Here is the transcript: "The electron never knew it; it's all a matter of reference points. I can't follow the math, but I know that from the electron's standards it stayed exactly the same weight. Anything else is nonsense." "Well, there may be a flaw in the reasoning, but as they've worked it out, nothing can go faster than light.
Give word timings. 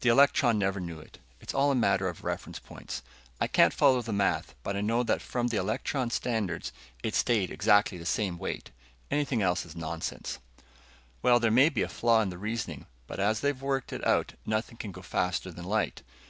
"The 0.00 0.08
electron 0.08 0.60
never 0.60 0.78
knew 0.78 1.00
it; 1.00 1.18
it's 1.40 1.52
all 1.52 1.72
a 1.72 1.74
matter 1.74 2.06
of 2.08 2.22
reference 2.22 2.60
points. 2.60 3.02
I 3.40 3.48
can't 3.48 3.74
follow 3.74 4.00
the 4.00 4.12
math, 4.12 4.54
but 4.62 4.76
I 4.76 4.80
know 4.80 5.02
that 5.02 5.20
from 5.20 5.48
the 5.48 5.56
electron's 5.56 6.14
standards 6.14 6.72
it 7.02 7.16
stayed 7.16 7.50
exactly 7.50 7.98
the 7.98 8.06
same 8.06 8.38
weight. 8.38 8.70
Anything 9.10 9.42
else 9.42 9.66
is 9.66 9.74
nonsense." 9.74 10.38
"Well, 11.20 11.40
there 11.40 11.50
may 11.50 11.68
be 11.68 11.82
a 11.82 11.88
flaw 11.88 12.20
in 12.22 12.28
the 12.30 12.38
reasoning, 12.38 12.86
but 13.08 13.18
as 13.18 13.40
they've 13.40 13.60
worked 13.60 13.92
it 13.92 14.06
out, 14.06 14.34
nothing 14.46 14.76
can 14.76 14.92
go 14.92 15.02
faster 15.02 15.50
than 15.50 15.64
light. 15.64 16.02